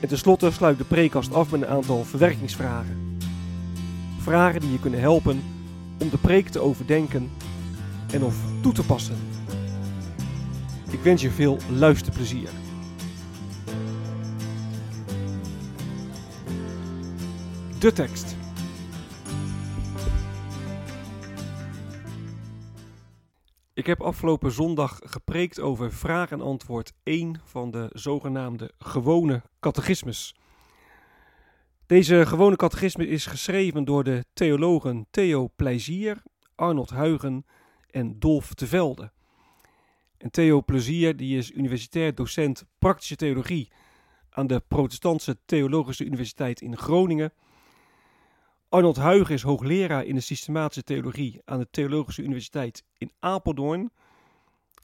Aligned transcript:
En 0.00 0.08
tenslotte 0.08 0.50
sluit 0.50 0.78
de 0.78 0.84
preekkast 0.84 1.34
af 1.34 1.50
met 1.50 1.62
een 1.62 1.68
aantal 1.68 2.04
verwerkingsvragen. 2.04 3.18
Vragen 4.18 4.60
die 4.60 4.72
je 4.72 4.80
kunnen 4.80 5.00
helpen 5.00 5.42
om 5.98 6.10
de 6.10 6.18
preek 6.18 6.48
te 6.48 6.60
overdenken 6.60 7.30
en 8.12 8.22
of 8.22 8.36
toe 8.62 8.72
te 8.72 8.82
passen. 8.82 9.16
Ik 10.90 11.00
wens 11.00 11.22
je 11.22 11.30
veel 11.30 11.58
luisterplezier. 11.70 12.48
De 17.78 17.92
tekst. 17.92 18.35
Ik 23.86 23.98
heb 23.98 24.06
afgelopen 24.06 24.52
zondag 24.52 24.98
gepreekt 25.04 25.60
over 25.60 25.92
vraag 25.92 26.30
en 26.30 26.40
antwoord 26.40 26.92
1 27.02 27.40
van 27.44 27.70
de 27.70 27.90
zogenaamde 27.92 28.72
gewone 28.78 29.42
catechismus. 29.60 30.34
Deze 31.86 32.26
gewone 32.26 32.56
catechismus 32.56 33.06
is 33.06 33.26
geschreven 33.26 33.84
door 33.84 34.04
de 34.04 34.24
theologen 34.32 35.06
Theo 35.10 35.48
Plezier, 35.56 36.22
Arnold 36.54 36.90
Huigen 36.90 37.46
en 37.90 38.18
Dolf 38.18 38.54
de 38.54 38.66
Velde. 38.66 39.12
En 40.18 40.30
Theo 40.30 40.62
Plezier 40.62 41.16
die 41.16 41.38
is 41.38 41.52
universitair 41.52 42.14
docent 42.14 42.64
praktische 42.78 43.16
theologie 43.16 43.70
aan 44.30 44.46
de 44.46 44.62
Protestantse 44.68 45.38
Theologische 45.44 46.04
Universiteit 46.04 46.60
in 46.60 46.76
Groningen. 46.76 47.32
Arnold 48.68 48.96
Huigen 48.96 49.34
is 49.34 49.42
hoogleraar 49.42 50.04
in 50.04 50.14
de 50.14 50.20
systematische 50.20 50.82
theologie 50.82 51.40
aan 51.44 51.58
de 51.58 51.68
Theologische 51.70 52.22
Universiteit 52.22 52.84
in 52.98 53.12
Apeldoorn. 53.18 53.90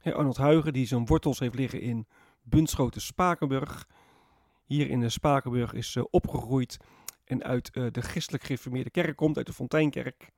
Arnold 0.03 0.37
Huigen 0.37 0.73
die 0.73 0.87
zijn 0.87 1.05
wortels 1.05 1.39
heeft 1.39 1.55
liggen 1.55 1.81
in 1.81 2.07
Bunschoten 2.43 3.01
Spakenburg. 3.01 3.87
Hier 4.65 4.89
in 4.89 5.11
Spakenburg 5.11 5.73
is 5.73 5.95
uh, 5.95 6.03
opgegroeid 6.09 6.77
en 7.23 7.43
uit 7.43 7.69
uh, 7.73 7.85
de 7.91 8.01
christelijk 8.01 8.43
gereformeerde 8.43 8.89
kerk 8.89 9.15
komt, 9.15 9.37
uit 9.37 9.45
de 9.45 9.53
Fonteinkerk. 9.53 10.31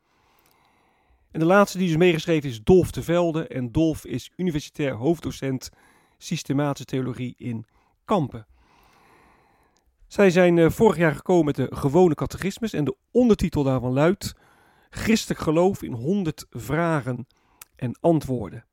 En 1.31 1.39
de 1.39 1.45
laatste 1.45 1.77
die 1.77 1.87
dus 1.87 1.97
meegeschreven 1.97 2.49
is 2.49 2.63
Dolf 2.63 2.91
de 2.91 3.03
Velde. 3.03 3.47
En 3.47 3.71
Dolf 3.71 4.05
is 4.05 4.31
universitair 4.35 4.93
hoofddocent 4.93 5.69
systematische 6.17 6.85
theologie 6.85 7.35
in 7.37 7.65
Kampen. 8.05 8.47
Zij 10.15 10.29
zijn 10.29 10.57
uh, 10.57 10.69
vorig 10.69 10.97
jaar 10.97 11.15
gekomen 11.15 11.45
met 11.45 11.55
de 11.55 11.67
gewone 11.69 12.15
catechismus 12.15 12.73
en 12.73 12.85
de 12.85 12.95
ondertitel 13.11 13.63
daarvan 13.63 13.93
luidt 13.93 14.35
Christelijk 14.89 15.39
geloof 15.39 15.83
in 15.83 15.91
100 15.91 16.45
vragen 16.49 17.27
en 17.75 17.97
antwoorden. 17.99 18.65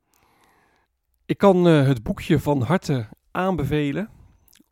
Ik 1.25 1.37
kan 1.37 1.67
uh, 1.67 1.87
het 1.87 2.03
boekje 2.03 2.39
van 2.39 2.61
harte 2.61 3.07
aanbevelen. 3.31 4.09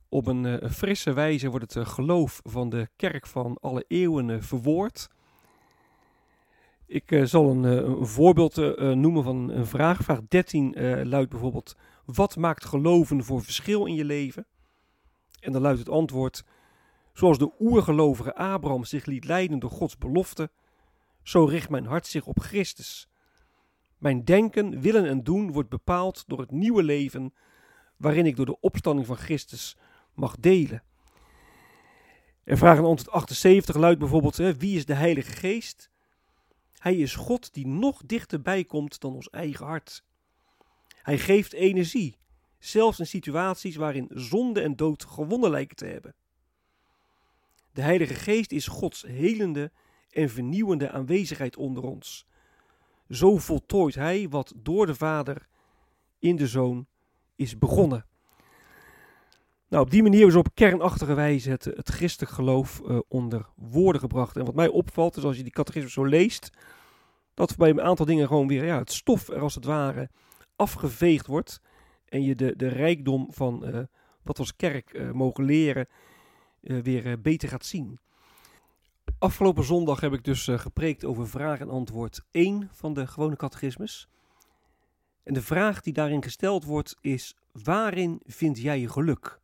Op 0.10 0.28
een 0.28 0.44
uh, 0.44 0.70
frisse 0.70 1.14
wijze 1.14 1.50
wordt 1.50 1.74
het 1.74 1.88
geloof 1.88 2.40
van 2.44 2.70
de 2.70 2.90
kerk 2.96 3.28
van 3.28 3.58
alle 3.62 3.86
eeuwen 3.88 4.44
verwoord. 4.44 5.10
Ik 6.86 7.22
zal 7.24 7.50
een, 7.50 7.64
een 7.64 8.08
voorbeeld 8.08 8.56
noemen 8.96 9.24
van 9.24 9.50
een 9.50 9.66
vraag. 9.66 10.04
Vraag 10.04 10.20
13 10.28 10.76
luidt 11.08 11.30
bijvoorbeeld: 11.30 11.76
Wat 12.06 12.36
maakt 12.36 12.66
geloven 12.66 13.24
voor 13.24 13.44
verschil 13.44 13.86
in 13.86 13.96
je 13.96 14.06
leven? 14.06 14.46
En 15.40 15.52
dan 15.52 15.62
luidt 15.62 15.80
het 15.80 15.90
antwoord: 15.90 16.44
Zoals 17.14 17.38
de 17.38 17.52
oergelovige 17.60 18.36
Abraham 18.36 18.84
zich 18.84 19.06
liet 19.06 19.26
leiden 19.26 19.60
door 19.60 19.72
Gods 19.72 19.98
belofte, 19.98 20.50
zo 21.24 21.46
richt 21.46 21.70
mijn 21.70 21.86
hart 21.86 22.08
zich 22.08 22.26
op 22.26 22.40
Christus. 22.40 23.10
Mijn 23.98 24.26
denken, 24.26 24.82
willen 24.82 25.06
en 25.06 25.24
doen 25.24 25.52
wordt 25.52 25.70
bepaald 25.70 26.24
door 26.28 26.40
het 26.40 26.52
nieuwe 26.52 26.84
leven 26.84 27.34
waarin 27.98 28.26
ik 28.26 28.36
door 28.36 28.46
de 28.46 28.60
opstanding 28.60 29.08
van 29.08 29.18
Christus 29.18 29.78
mag 30.14 30.36
delen. 30.40 30.84
En 32.44 32.58
vraag 32.58 32.78
en 32.78 32.84
antwoord 32.84 33.16
78 33.16 33.76
luidt 33.76 34.00
bijvoorbeeld: 34.00 34.38
hè, 34.38 34.56
Wie 34.56 34.78
is 34.78 34.86
de 34.86 34.94
Heilige 34.94 35.32
Geest? 35.32 35.90
Hij 36.78 36.96
is 36.96 37.16
God 37.16 37.54
die 37.54 37.68
nog 37.68 38.02
dichterbij 38.06 38.64
komt 38.64 39.00
dan 39.00 39.14
ons 39.14 39.30
eigen 39.30 39.66
hart. 39.66 40.04
Hij 41.02 41.18
geeft 41.18 41.54
energie, 41.54 42.18
zelfs 42.60 43.00
in 43.00 43.08
situaties 43.08 43.76
waarin 43.76 44.08
zonde 44.10 44.62
en 44.62 44.76
dood 44.76 45.04
gewonnen 45.04 45.50
lijken 45.50 45.76
te 45.76 45.86
hebben. 45.86 46.16
De 47.74 47.82
Heilige 47.82 48.14
Geest 48.14 48.52
is 48.52 48.68
Gods 48.68 49.02
helende 49.02 49.72
en 50.10 50.30
vernieuwende 50.30 50.92
aanwezigheid 50.92 51.58
onder 51.58 51.84
ons. 51.84 52.26
Zo 53.10 53.38
voltooit 53.38 53.96
Hij 53.96 54.30
wat 54.30 54.54
door 54.56 54.86
de 54.86 54.96
Vader 54.96 55.48
in 56.20 56.36
de 56.36 56.48
Zoon 56.48 56.88
is 57.36 57.58
begonnen. 57.58 58.06
Nou, 59.68 59.84
op 59.84 59.92
die 59.92 60.04
manier 60.04 60.28
is 60.28 60.36
op 60.36 60.48
kernachtige 60.54 61.14
wijze 61.14 61.50
het, 61.50 61.66
het 61.66 61.90
christelijk 61.90 62.32
geloof 62.32 62.82
uh, 62.86 63.00
onder 63.08 63.46
woorden 63.56 64.02
gebracht. 64.02 64.36
En 64.36 64.46
wat 64.46 64.56
mij 64.56 64.68
opvalt 64.68 65.18
is 65.18 65.24
als 65.24 65.38
je 65.38 65.44
die 65.44 65.52
catechismus 65.52 65.94
zo 65.94 66.06
leest, 66.06 66.50
dat 67.34 67.58
bij 67.58 67.70
een 67.70 67.82
aantal 67.82 68.06
dingen 68.06 68.28
gewoon 68.28 68.48
weer 68.48 68.66
ja, 68.66 68.78
het 68.78 68.92
stof 68.92 69.28
er 69.28 69.42
als 69.42 69.56
het 69.56 69.66
ware 69.66 70.10
afgeveegd 70.56 71.28
wordt. 71.28 71.62
En 72.06 72.24
je 72.24 72.36
de, 72.36 72.54
de 72.56 72.68
rijkdom 72.68 73.28
van 73.30 73.64
uh, 73.66 73.76
wat 74.24 74.38
we 74.38 74.44
als 74.44 74.56
kerk 74.56 74.94
uh, 74.94 75.12
mogen 75.12 75.44
leren 75.44 75.88
weer 76.62 77.22
beter 77.22 77.50
gaat 77.50 77.66
zien. 77.66 78.00
Afgelopen 79.20 79.64
zondag 79.64 80.00
heb 80.00 80.14
ik 80.14 80.24
dus 80.24 80.48
gepreekt 80.52 81.06
over 81.06 81.28
vraag 81.28 81.60
en 81.60 81.70
antwoord 81.70 82.26
1 82.32 82.70
van 82.72 82.94
de 82.94 83.08
gewone 83.08 83.36
catechismus. 83.36 84.10
En 85.24 85.34
de 85.34 85.42
vraag 85.42 85.82
die 85.82 85.94
daarin 85.94 86.24
gesteld 86.24 86.64
wordt 86.64 86.98
is: 87.02 87.36
waarin 87.52 88.22
vind 88.26 88.60
jij 88.60 88.80
je 88.80 88.90
geluk? 88.90 89.22
Dat 89.22 89.40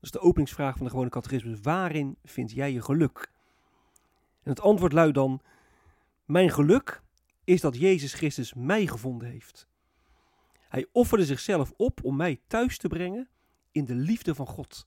is 0.00 0.10
de 0.10 0.20
openingsvraag 0.20 0.76
van 0.76 0.84
de 0.84 0.90
gewone 0.90 1.10
catechismus. 1.10 1.60
Waarin 1.60 2.16
vind 2.24 2.50
jij 2.50 2.72
je 2.72 2.82
geluk? 2.82 3.30
En 4.42 4.50
het 4.50 4.60
antwoord 4.60 4.92
luidt 4.92 5.14
dan: 5.14 5.40
Mijn 6.24 6.50
geluk 6.50 7.02
is 7.44 7.60
dat 7.60 7.76
Jezus 7.76 8.14
Christus 8.14 8.54
mij 8.54 8.86
gevonden 8.86 9.28
heeft. 9.28 9.68
Hij 10.68 10.86
offerde 10.92 11.24
zichzelf 11.24 11.72
op 11.76 12.04
om 12.04 12.16
mij 12.16 12.40
thuis 12.46 12.78
te 12.78 12.88
brengen 12.88 13.28
in 13.72 13.84
de 13.84 13.94
liefde 13.94 14.34
van 14.34 14.46
God. 14.46 14.86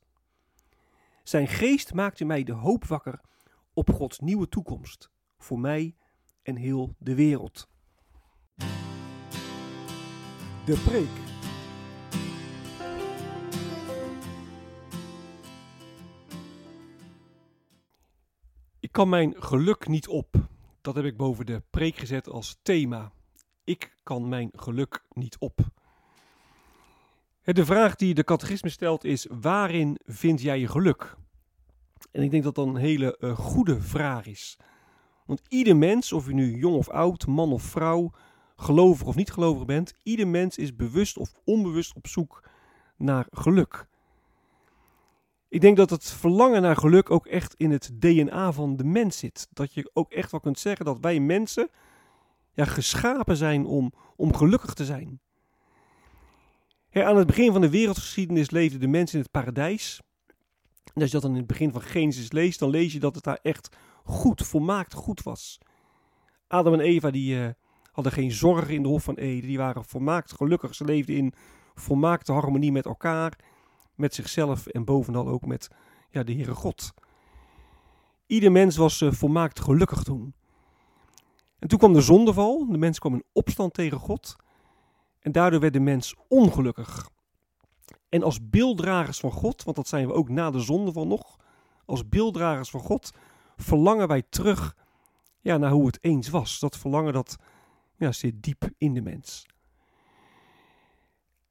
Zijn 1.23 1.47
geest 1.47 1.93
maakte 1.93 2.25
mij 2.25 2.43
de 2.43 2.51
hoop 2.51 2.85
wakker 2.85 3.21
op 3.73 3.89
Gods 3.89 4.19
nieuwe 4.19 4.49
toekomst 4.49 5.11
voor 5.37 5.59
mij 5.59 5.95
en 6.41 6.55
heel 6.55 6.95
de 6.97 7.15
wereld. 7.15 7.67
De 10.65 10.81
preek. 10.85 11.09
Ik 18.79 18.91
kan 18.91 19.09
mijn 19.09 19.33
geluk 19.37 19.87
niet 19.87 20.07
op. 20.07 20.35
Dat 20.81 20.95
heb 20.95 21.05
ik 21.05 21.17
boven 21.17 21.45
de 21.45 21.63
preek 21.69 21.95
gezet 21.95 22.29
als 22.29 22.59
thema. 22.61 23.11
Ik 23.63 23.97
kan 24.03 24.29
mijn 24.29 24.49
geluk 24.55 25.05
niet 25.09 25.37
op. 25.37 25.59
De 27.43 27.65
vraag 27.65 27.95
die 27.95 28.13
de 28.13 28.23
catechismus 28.23 28.73
stelt 28.73 29.03
is: 29.03 29.27
waarin 29.29 29.99
vind 30.05 30.41
jij 30.41 30.59
je 30.59 30.67
geluk? 30.67 31.15
En 32.11 32.23
ik 32.23 32.31
denk 32.31 32.43
dat 32.43 32.55
dat 32.55 32.67
een 32.67 32.75
hele 32.75 33.17
uh, 33.19 33.37
goede 33.37 33.81
vraag 33.81 34.25
is. 34.25 34.57
Want 35.25 35.41
ieder 35.47 35.77
mens, 35.77 36.13
of 36.13 36.27
je 36.27 36.33
nu 36.33 36.57
jong 36.57 36.75
of 36.75 36.89
oud, 36.89 37.27
man 37.27 37.51
of 37.51 37.63
vrouw, 37.63 38.11
gelovig 38.55 39.07
of 39.07 39.15
niet 39.15 39.31
gelovig 39.31 39.65
bent, 39.65 39.93
ieder 40.03 40.27
mens 40.27 40.57
is 40.57 40.75
bewust 40.75 41.17
of 41.17 41.33
onbewust 41.43 41.95
op 41.95 42.07
zoek 42.07 42.43
naar 42.97 43.27
geluk. 43.31 43.87
Ik 45.49 45.61
denk 45.61 45.77
dat 45.77 45.89
het 45.89 46.05
verlangen 46.05 46.61
naar 46.61 46.75
geluk 46.75 47.11
ook 47.11 47.27
echt 47.27 47.53
in 47.57 47.71
het 47.71 47.91
DNA 47.93 48.51
van 48.51 48.75
de 48.75 48.83
mens 48.83 49.17
zit. 49.17 49.47
Dat 49.51 49.73
je 49.73 49.89
ook 49.93 50.11
echt 50.11 50.31
wel 50.31 50.39
kunt 50.39 50.59
zeggen 50.59 50.85
dat 50.85 50.99
wij 50.99 51.19
mensen 51.19 51.69
ja, 52.53 52.65
geschapen 52.65 53.37
zijn 53.37 53.65
om, 53.65 53.93
om 54.15 54.35
gelukkig 54.35 54.73
te 54.73 54.85
zijn. 54.85 55.21
Aan 56.93 57.17
het 57.17 57.27
begin 57.27 57.51
van 57.51 57.61
de 57.61 57.69
wereldgeschiedenis 57.69 58.51
leefde 58.51 58.77
de 58.77 58.87
mens 58.87 59.13
in 59.13 59.19
het 59.19 59.31
paradijs. 59.31 60.01
En 60.93 61.01
als 61.01 61.05
je 61.05 61.11
dat 61.11 61.21
dan 61.21 61.31
in 61.31 61.37
het 61.37 61.47
begin 61.47 61.71
van 61.71 61.81
Genesis 61.81 62.31
leest, 62.31 62.59
dan 62.59 62.69
lees 62.69 62.93
je 62.93 62.99
dat 62.99 63.15
het 63.15 63.23
daar 63.23 63.39
echt 63.41 63.75
goed, 64.03 64.45
volmaakt 64.45 64.93
goed 64.93 65.23
was. 65.23 65.57
Adam 66.47 66.73
en 66.73 66.79
Eva 66.79 67.11
die 67.11 67.35
uh, 67.35 67.47
hadden 67.91 68.13
geen 68.13 68.31
zorgen 68.31 68.73
in 68.73 68.81
de 68.81 68.87
Hof 68.87 69.03
van 69.03 69.15
Eden. 69.15 69.47
Die 69.47 69.57
waren 69.57 69.85
volmaakt 69.85 70.31
gelukkig. 70.31 70.75
Ze 70.75 70.85
leefden 70.85 71.15
in 71.15 71.33
volmaakte 71.75 72.31
harmonie 72.31 72.71
met 72.71 72.85
elkaar, 72.85 73.39
met 73.95 74.13
zichzelf 74.13 74.67
en 74.67 74.85
bovenal 74.85 75.27
ook 75.27 75.45
met 75.45 75.67
ja, 76.09 76.23
de 76.23 76.33
Heere 76.33 76.55
God. 76.55 76.93
Ieder 78.25 78.51
mens 78.51 78.75
was 78.75 79.01
uh, 79.01 79.11
volmaakt 79.11 79.59
gelukkig 79.59 80.03
toen. 80.03 80.33
En 81.59 81.67
toen 81.67 81.79
kwam 81.79 81.93
de 81.93 82.01
zondeval. 82.01 82.67
De 82.69 82.77
mens 82.77 82.99
kwam 82.99 83.13
in 83.13 83.23
opstand 83.31 83.73
tegen 83.73 83.99
God. 83.99 84.35
En 85.23 85.31
daardoor 85.31 85.59
werd 85.59 85.73
de 85.73 85.79
mens 85.79 86.15
ongelukkig. 86.27 87.09
En 88.09 88.23
als 88.23 88.49
beelddragers 88.49 89.19
van 89.19 89.31
God, 89.31 89.63
want 89.63 89.75
dat 89.75 89.87
zijn 89.87 90.07
we 90.07 90.13
ook 90.13 90.29
na 90.29 90.51
de 90.51 90.59
zondeval 90.59 91.07
nog, 91.07 91.37
als 91.85 92.09
beelddragers 92.09 92.69
van 92.69 92.79
God, 92.79 93.11
verlangen 93.55 94.07
wij 94.07 94.23
terug 94.29 94.75
ja, 95.39 95.57
naar 95.57 95.71
hoe 95.71 95.85
het 95.85 95.97
eens 96.01 96.29
was. 96.29 96.59
Dat 96.59 96.77
verlangen 96.77 97.13
dat 97.13 97.37
ja, 97.97 98.11
zit 98.11 98.43
diep 98.43 98.69
in 98.77 98.93
de 98.93 99.01
mens. 99.01 99.45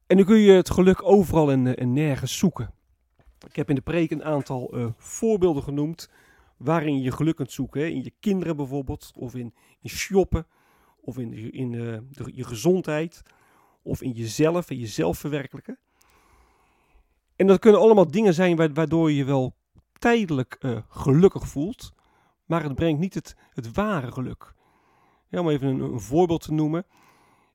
En 0.07 0.17
nu 0.17 0.23
kun 0.23 0.37
je 0.37 0.51
het 0.51 0.69
geluk 0.69 1.03
overal 1.03 1.51
en, 1.51 1.77
en 1.77 1.93
nergens 1.93 2.37
zoeken. 2.37 2.73
Ik 3.47 3.55
heb 3.55 3.69
in 3.69 3.75
de 3.75 3.81
preek 3.81 4.11
een 4.11 4.23
aantal 4.23 4.77
uh, 4.77 4.87
voorbeelden 4.97 5.63
genoemd 5.63 6.09
waarin 6.57 7.01
je 7.01 7.11
geluk 7.11 7.35
kunt 7.35 7.51
zoeken. 7.51 7.81
Hè? 7.81 7.87
In 7.87 8.03
je 8.03 8.13
kinderen 8.19 8.55
bijvoorbeeld, 8.55 9.11
of 9.15 9.35
in, 9.35 9.53
in 9.81 9.89
shoppen, 9.89 10.47
of 11.01 11.17
in, 11.17 11.51
in 11.51 11.71
uh, 11.73 11.97
de, 12.11 12.31
je 12.33 12.43
gezondheid, 12.43 13.21
of 13.83 14.01
in 14.01 14.11
jezelf 14.11 14.69
en 14.69 14.77
jezelf 14.77 15.17
verwerkelijken. 15.17 15.77
En 17.35 17.47
dat 17.47 17.59
kunnen 17.59 17.81
allemaal 17.81 18.11
dingen 18.11 18.33
zijn 18.33 18.73
waardoor 18.73 19.11
je 19.11 19.17
je 19.17 19.25
wel 19.25 19.55
tijdelijk 19.99 20.57
uh, 20.59 20.77
gelukkig 20.89 21.47
voelt, 21.47 21.93
maar 22.45 22.63
het 22.63 22.75
brengt 22.75 22.99
niet 22.99 23.13
het, 23.13 23.35
ware 23.73 24.11
geluk. 24.11 24.53
Om 25.31 25.49
even 25.49 25.67
een, 25.67 25.99
voorbeeld 25.99 26.41
te 26.41 26.53
noemen. 26.53 26.85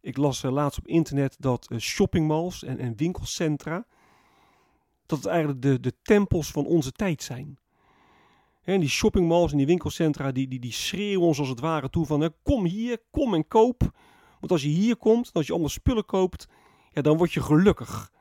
Ik 0.01 0.17
las 0.17 0.43
uh, 0.43 0.51
laatst 0.51 0.79
op 0.79 0.87
internet 0.87 1.37
dat 1.39 1.67
uh, 1.71 1.79
shoppingmalls 1.79 2.65
en, 2.65 2.79
en 2.79 2.97
winkelcentra, 2.97 3.87
dat 5.07 5.19
het 5.19 5.27
eigenlijk 5.27 5.63
de, 5.63 5.81
de 5.81 5.95
tempels 6.03 6.51
van 6.51 6.67
onze 6.67 6.93
tijd 6.93 7.23
zijn. 7.23 7.59
En 8.63 8.81
die 8.81 8.89
shoppingmalls 8.89 9.51
en 9.51 9.57
die 9.57 9.67
winkelcentra, 9.67 10.33
die, 10.33 10.49
die, 10.49 10.61
die 10.61 10.73
schreeuwen 10.73 11.27
ons 11.27 11.39
als 11.39 11.49
het 11.49 11.61
ware 11.61 11.91
toe 11.91 12.07
van, 12.07 12.33
kom 12.43 12.65
hier, 12.65 12.99
kom 13.11 13.35
en 13.35 13.49
koop. 13.49 13.91
Want 14.41 14.53
als 14.53 14.63
je 14.63 14.69
hier 14.69 14.97
komt, 14.97 15.31
als 15.33 15.47
je 15.47 15.53
allemaal 15.53 15.71
spullen 15.71 16.05
koopt, 16.05 16.49
ja, 16.93 17.03
dan 17.03 17.17
word 17.17 17.33
je 17.33 17.43
gelukkig. 17.43 18.13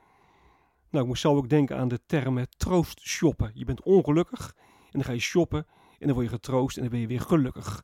Nou, 0.90 1.04
ik 1.04 1.10
moest 1.10 1.22
zelf 1.22 1.38
ook 1.38 1.50
denken 1.50 1.78
aan 1.78 1.88
de 1.88 2.00
term 2.06 2.46
troost 2.58 3.00
shoppen. 3.00 3.52
Je 3.54 3.66
bent 3.66 3.84
ongelukkig 3.84 4.54
en 4.86 4.92
dan 4.92 5.04
ga 5.04 5.12
je 5.12 5.20
shoppen 5.20 5.68
en 6.00 6.08
dan 6.08 6.14
word 6.14 6.26
je 6.26 6.32
getroost 6.32 6.76
en 6.76 6.82
dan 6.82 6.92
ben 6.92 7.00
je 7.00 7.08
weer 7.08 7.22
gelukkig. 7.22 7.84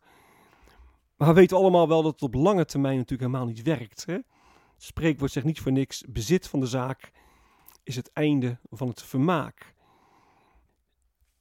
Maar 1.18 1.28
we 1.28 1.34
weten 1.34 1.58
allemaal 1.58 1.88
wel 1.88 2.02
dat 2.02 2.12
het 2.12 2.22
op 2.22 2.34
lange 2.34 2.66
termijn 2.66 2.98
natuurlijk 2.98 3.30
helemaal 3.30 3.54
niet 3.54 3.62
werkt. 3.62 4.06
Hè? 4.06 4.14
Het 4.14 4.24
spreekwoord 4.78 5.32
zegt 5.32 5.46
niet 5.46 5.60
voor 5.60 5.72
niks, 5.72 6.04
bezit 6.08 6.48
van 6.48 6.60
de 6.60 6.66
zaak 6.66 7.12
is 7.84 7.96
het 7.96 8.12
einde 8.12 8.60
van 8.70 8.88
het 8.88 9.04
vermaak. 9.04 9.74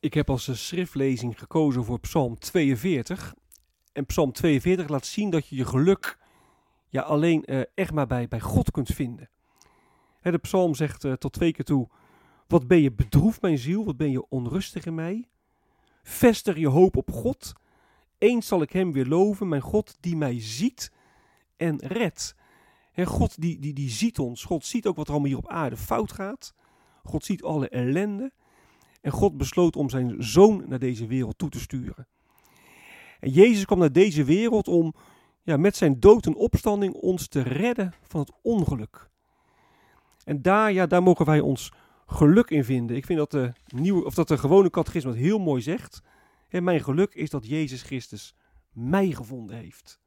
Ik 0.01 0.15
heb 0.15 0.31
als 0.31 0.67
schriftlezing 0.67 1.39
gekozen 1.39 1.85
voor 1.85 2.01
Psalm 2.01 2.39
42. 2.39 3.35
En 3.93 4.07
Psalm 4.07 4.33
42 4.33 4.89
laat 4.89 5.07
zien 5.07 5.31
dat 5.31 5.49
je 5.49 5.57
je 5.57 5.65
geluk 5.65 6.19
ja, 6.93 7.03
alleen 7.03 7.43
uh, 7.47 7.63
echt 7.75 7.93
maar 7.93 8.07
bij, 8.07 8.29
bij 8.29 8.41
God 8.41 8.71
kunt 8.71 8.89
vinden. 8.89 9.31
De 10.21 10.39
psalm 10.39 10.75
zegt 10.75 11.05
uh, 11.05 11.13
tot 11.13 11.33
twee 11.33 11.53
keer 11.53 11.65
toe: 11.65 11.89
Wat 12.47 12.67
ben 12.67 12.81
je 12.81 12.93
bedroefd, 12.93 13.43
mijn 13.43 13.59
ziel? 13.59 13.85
Wat 13.85 13.97
ben 13.97 14.11
je 14.11 14.29
onrustig 14.29 14.87
in 14.87 14.95
mij? 14.95 15.29
Vestig 16.03 16.57
je 16.57 16.69
hoop 16.69 16.97
op 16.97 17.11
God. 17.11 17.53
Eens 18.19 18.47
zal 18.47 18.63
ik 18.63 18.73
hem 18.73 18.93
weer 18.93 19.07
loven, 19.07 19.49
mijn 19.49 19.63
God 19.63 19.97
die 20.01 20.17
mij 20.17 20.41
ziet 20.41 20.93
en 21.57 21.79
redt. 21.79 22.35
God 23.05 23.41
die, 23.41 23.59
die, 23.59 23.73
die 23.73 23.91
ziet 23.91 24.19
ons. 24.19 24.45
God 24.45 24.65
ziet 24.65 24.87
ook 24.87 24.97
wat 24.97 25.07
er 25.07 25.13
allemaal 25.13 25.31
hier 25.31 25.39
op 25.39 25.49
aarde 25.49 25.77
fout 25.77 26.13
gaat. 26.13 26.55
God 27.03 27.25
ziet 27.25 27.43
alle 27.43 27.69
ellende. 27.69 28.33
En 29.01 29.11
God 29.11 29.37
besloot 29.37 29.77
om 29.77 29.91
zijn 29.91 30.23
zoon 30.23 30.65
naar 30.69 30.79
deze 30.79 31.07
wereld 31.07 31.39
toe 31.39 31.49
te 31.49 31.61
sturen. 31.61 32.07
En 33.21 33.31
Jezus 33.31 33.65
kwam 33.65 33.79
naar 33.79 33.93
deze 33.93 34.25
wereld 34.25 34.69
om 34.69 34.95
ja, 35.43 35.57
met 35.57 35.77
zijn 35.77 36.01
dood 36.01 36.27
en 36.27 36.35
opstanding 36.35 36.95
ons 36.95 37.29
te 37.29 37.43
redden 37.43 37.95
van 38.03 38.21
het 38.21 38.33
ongeluk. 38.43 39.11
En 40.25 40.43
daar, 40.43 40.73
ja, 40.73 40.87
daar 40.87 41.03
mogen 41.03 41.27
wij 41.27 41.41
ons 41.41 41.73
geluk 42.07 42.51
in 42.51 42.65
vinden. 42.65 42.97
Ik 42.97 43.07
vind 43.07 43.19
dat 43.19 43.31
de, 43.31 43.53
nieuwe, 43.67 44.05
of 44.05 44.15
dat 44.15 44.29
de 44.29 44.39
gewone 44.39 44.71
catechisme 44.71 45.15
heel 45.15 45.39
mooi 45.39 45.63
zegt. 45.63 46.03
Mijn 46.49 46.81
geluk 46.81 47.15
is 47.15 47.31
dat 47.31 47.47
Jezus 47.47 47.83
Christus 47.83 48.35
mij 48.73 49.11
gevonden 49.11 49.57
heeft. 49.57 50.01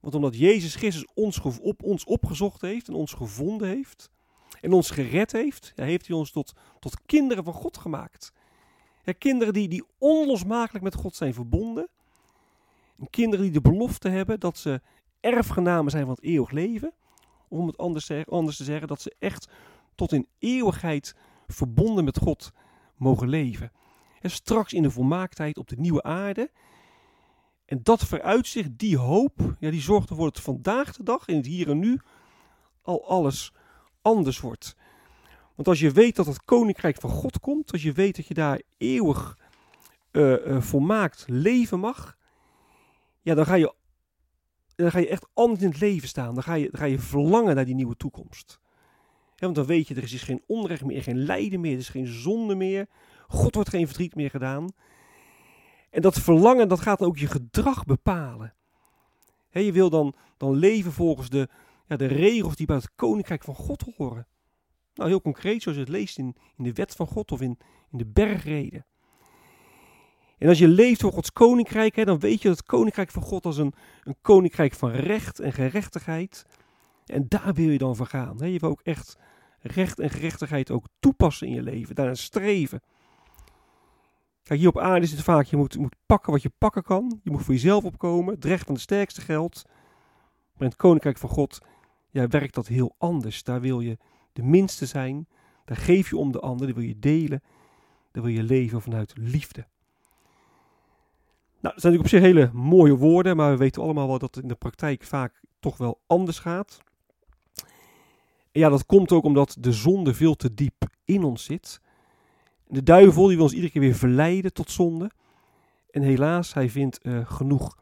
Want 0.00 0.14
omdat 0.14 0.36
Jezus 0.38 0.74
Christus 0.74 1.06
ons, 1.14 1.40
op, 1.40 1.82
ons 1.82 2.04
opgezocht 2.04 2.60
heeft 2.60 2.88
en 2.88 2.94
ons 2.94 3.12
gevonden 3.12 3.68
heeft 3.68 4.10
en 4.60 4.72
ons 4.72 4.90
gered 4.90 5.32
heeft, 5.32 5.72
ja, 5.76 5.84
heeft 5.84 6.06
hij 6.06 6.16
ons 6.16 6.30
tot, 6.30 6.52
tot 6.78 7.00
kinderen 7.06 7.44
van 7.44 7.52
God 7.52 7.76
gemaakt. 7.76 8.32
Kinderen 9.18 9.52
die, 9.52 9.68
die 9.68 9.84
onlosmakelijk 9.98 10.84
met 10.84 10.94
God 10.94 11.14
zijn 11.14 11.34
verbonden. 11.34 11.88
En 12.98 13.10
kinderen 13.10 13.44
die 13.44 13.54
de 13.54 13.60
belofte 13.60 14.08
hebben 14.08 14.40
dat 14.40 14.58
ze 14.58 14.80
erfgenamen 15.20 15.90
zijn 15.90 16.04
van 16.04 16.14
het 16.14 16.24
eeuwig 16.24 16.50
leven. 16.50 16.92
Om 17.48 17.66
het 17.66 17.78
anders, 17.78 18.10
anders 18.26 18.56
te 18.56 18.64
zeggen, 18.64 18.88
dat 18.88 19.00
ze 19.00 19.14
echt 19.18 19.48
tot 19.94 20.12
in 20.12 20.28
eeuwigheid 20.38 21.14
verbonden 21.46 22.04
met 22.04 22.18
God 22.18 22.52
mogen 22.96 23.28
leven. 23.28 23.72
En 24.20 24.30
straks 24.30 24.72
in 24.72 24.82
de 24.82 24.90
volmaaktheid 24.90 25.58
op 25.58 25.68
de 25.68 25.76
nieuwe 25.76 26.02
aarde. 26.02 26.50
En 27.64 27.80
dat 27.82 28.04
vooruitzicht, 28.04 28.78
die 28.78 28.98
hoop, 28.98 29.56
ja, 29.58 29.70
die 29.70 29.80
zorgt 29.80 30.10
ervoor 30.10 30.32
dat 30.32 30.42
vandaag 30.42 30.96
de 30.96 31.02
dag, 31.02 31.28
in 31.28 31.36
het 31.36 31.46
hier 31.46 31.70
en 31.70 31.78
nu, 31.78 32.00
al 32.82 33.08
alles 33.08 33.52
anders 34.02 34.40
wordt. 34.40 34.76
Want 35.54 35.68
als 35.68 35.80
je 35.80 35.90
weet 35.90 36.16
dat 36.16 36.26
het 36.26 36.44
koninkrijk 36.44 37.00
van 37.00 37.10
God 37.10 37.40
komt, 37.40 37.72
als 37.72 37.82
je 37.82 37.92
weet 37.92 38.16
dat 38.16 38.26
je 38.26 38.34
daar 38.34 38.60
eeuwig 38.76 39.38
uh, 40.12 40.46
uh, 40.46 40.60
volmaakt 40.60 41.24
leven 41.26 41.80
mag, 41.80 42.15
ja, 43.26 43.34
dan 43.34 43.46
ga 43.46 43.54
je, 43.54 43.74
dan 44.74 44.90
ga 44.90 44.98
je 44.98 45.08
echt 45.08 45.26
anders 45.34 45.60
in 45.60 45.68
het 45.68 45.80
leven 45.80 46.08
staan. 46.08 46.34
Dan 46.34 46.42
ga 46.42 46.54
je, 46.54 46.70
dan 46.70 46.80
ga 46.80 46.86
je 46.86 46.98
verlangen 46.98 47.54
naar 47.54 47.64
die 47.64 47.74
nieuwe 47.74 47.96
toekomst. 47.96 48.60
want 49.36 49.54
dan 49.54 49.66
weet 49.66 49.88
je, 49.88 49.94
er 49.94 50.02
is 50.02 50.10
dus 50.10 50.22
geen 50.22 50.42
onrecht 50.46 50.84
meer, 50.84 51.02
geen 51.02 51.18
lijden 51.18 51.60
meer, 51.60 51.72
er 51.72 51.78
is 51.78 51.88
geen 51.88 52.06
zonde 52.06 52.54
meer. 52.54 52.88
God 53.28 53.54
wordt 53.54 53.70
geen 53.70 53.86
verdriet 53.86 54.14
meer 54.14 54.30
gedaan. 54.30 54.68
En 55.90 56.02
dat 56.02 56.18
verlangen, 56.18 56.68
dat 56.68 56.80
gaat 56.80 57.00
ook 57.00 57.18
je 57.18 57.26
gedrag 57.26 57.84
bepalen. 57.84 58.54
je 59.50 59.72
wil 59.72 59.90
dan, 59.90 60.14
dan 60.36 60.54
leven 60.54 60.92
volgens 60.92 61.28
de, 61.28 61.48
ja, 61.86 61.96
de 61.96 62.06
regels 62.06 62.56
die 62.56 62.66
bij 62.66 62.76
het 62.76 62.94
koninkrijk 62.94 63.44
van 63.44 63.54
God 63.54 63.84
horen. 63.96 64.26
Nou, 64.94 65.08
heel 65.08 65.20
concreet, 65.20 65.62
zoals 65.62 65.78
je 65.78 65.84
het 65.84 65.92
leest 65.92 66.18
in, 66.18 66.36
in 66.56 66.64
de 66.64 66.72
wet 66.72 66.94
van 66.94 67.06
God 67.06 67.32
of 67.32 67.40
in, 67.40 67.58
in 67.90 67.98
de 67.98 68.06
bergreden. 68.06 68.86
En 70.38 70.48
als 70.48 70.58
je 70.58 70.68
leeft 70.68 71.00
voor 71.00 71.12
Gods 71.12 71.32
koninkrijk, 71.32 72.06
dan 72.06 72.18
weet 72.18 72.42
je 72.42 72.48
dat 72.48 72.56
het 72.56 72.66
koninkrijk 72.66 73.10
van 73.10 73.22
God 73.22 73.44
als 73.44 73.56
een, 73.56 73.74
een 74.02 74.16
koninkrijk 74.20 74.72
van 74.72 74.90
recht 74.90 75.40
en 75.40 75.52
gerechtigheid. 75.52 76.46
En 77.06 77.24
daar 77.28 77.54
wil 77.54 77.68
je 77.68 77.78
dan 77.78 77.96
voor 77.96 78.06
gaan. 78.06 78.36
Hè. 78.38 78.46
Je 78.46 78.58
wil 78.58 78.70
ook 78.70 78.80
echt 78.82 79.18
recht 79.60 79.98
en 79.98 80.10
gerechtigheid 80.10 80.70
ook 80.70 80.86
toepassen 81.00 81.46
in 81.46 81.54
je 81.54 81.62
leven, 81.62 81.94
daarna 81.94 82.14
streven. 82.14 82.80
Kijk, 84.42 84.60
hier 84.60 84.68
op 84.68 84.78
aarde 84.78 85.06
is 85.06 85.10
het 85.10 85.22
vaak, 85.22 85.46
je 85.46 85.56
moet, 85.56 85.78
moet 85.78 85.96
pakken 86.06 86.32
wat 86.32 86.42
je 86.42 86.50
pakken 86.58 86.82
kan. 86.82 87.20
Je 87.22 87.30
moet 87.30 87.42
voor 87.42 87.54
jezelf 87.54 87.84
opkomen. 87.84 88.34
Het 88.34 88.44
recht 88.44 88.64
van 88.64 88.74
de 88.74 88.80
sterkste 88.80 89.20
geldt. 89.20 89.62
Maar 89.64 90.62
in 90.62 90.66
het 90.66 90.76
koninkrijk 90.76 91.18
van 91.18 91.28
God 91.28 91.58
ja, 92.10 92.28
werkt 92.28 92.54
dat 92.54 92.66
heel 92.66 92.94
anders. 92.98 93.42
Daar 93.42 93.60
wil 93.60 93.80
je 93.80 93.98
de 94.32 94.42
minste 94.42 94.86
zijn. 94.86 95.28
Daar 95.64 95.76
geef 95.76 96.10
je 96.10 96.16
om 96.16 96.32
de 96.32 96.40
ander. 96.40 96.66
Daar 96.66 96.76
wil 96.76 96.84
je 96.84 96.98
delen. 96.98 97.42
Daar 98.12 98.22
wil 98.22 98.32
je 98.32 98.42
leven 98.42 98.82
vanuit 98.82 99.12
liefde. 99.16 99.66
Nou, 101.60 101.74
dat 101.74 101.82
zijn 101.82 101.92
natuurlijk 101.92 102.02
op 102.02 102.08
zich 102.08 102.20
hele 102.20 102.50
mooie 102.52 102.96
woorden, 102.96 103.36
maar 103.36 103.50
we 103.50 103.56
weten 103.56 103.82
allemaal 103.82 104.06
wel 104.06 104.18
dat 104.18 104.34
het 104.34 104.42
in 104.42 104.48
de 104.48 104.54
praktijk 104.54 105.02
vaak 105.02 105.40
toch 105.60 105.76
wel 105.76 106.00
anders 106.06 106.38
gaat. 106.38 106.82
En 108.52 108.60
ja, 108.60 108.68
dat 108.68 108.86
komt 108.86 109.12
ook 109.12 109.24
omdat 109.24 109.56
de 109.60 109.72
zonde 109.72 110.14
veel 110.14 110.34
te 110.34 110.54
diep 110.54 110.88
in 111.04 111.24
ons 111.24 111.44
zit. 111.44 111.80
De 112.66 112.82
duivel 112.82 113.26
die 113.26 113.34
wil 113.34 113.44
ons 113.44 113.54
iedere 113.54 113.72
keer 113.72 113.80
weer 113.80 113.94
verleiden 113.94 114.52
tot 114.52 114.70
zonde. 114.70 115.10
En 115.90 116.02
helaas, 116.02 116.54
hij 116.54 116.70
vindt 116.70 116.98
uh, 117.02 117.30
genoeg 117.30 117.76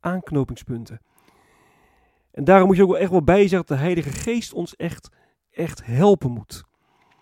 aanknopingspunten. 0.00 1.00
En 2.30 2.44
daarom 2.44 2.66
moet 2.66 2.76
je 2.76 2.82
ook 2.82 2.90
wel 2.90 2.98
echt 2.98 3.10
wel 3.10 3.24
bij 3.24 3.40
zeggen 3.40 3.58
dat 3.58 3.68
de 3.68 3.74
Heilige 3.84 4.10
Geest 4.10 4.52
ons 4.52 4.76
echt, 4.76 5.08
echt 5.50 5.84
helpen 5.84 6.30
moet. 6.30 6.64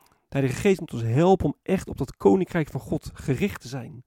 De 0.08 0.38
Heilige 0.38 0.60
Geest 0.60 0.80
moet 0.80 0.92
ons 0.92 1.02
helpen 1.02 1.46
om 1.46 1.56
echt 1.62 1.88
op 1.88 1.98
dat 1.98 2.16
koninkrijk 2.16 2.68
van 2.68 2.80
God 2.80 3.10
gericht 3.14 3.60
te 3.60 3.68
zijn. 3.68 4.04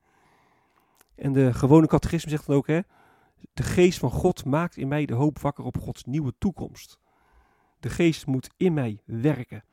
En 1.16 1.34
de 1.34 1.54
gewone 1.54 1.88
catechisme 1.88 2.30
zegt 2.30 2.46
dan 2.48 2.56
ook, 2.56 2.68
hè, 2.68 2.80
de 3.54 3.64
geest 3.64 4.00
van 4.00 4.12
God 4.12 4.46
maakt 4.46 4.78
in 4.78 4.88
mij 4.88 5.06
de 5.06 5.14
hoop 5.14 5.40
wakker 5.40 5.64
op 5.64 5.78
Gods 5.78 6.04
nieuwe 6.04 6.34
toekomst. 6.38 7.00
De 7.80 7.90
geest 7.90 8.26
moet 8.26 8.50
in 8.58 8.74
mij 8.74 9.02
werken. 9.06 9.64